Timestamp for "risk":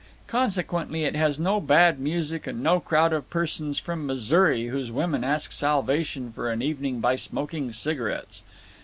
5.21-5.51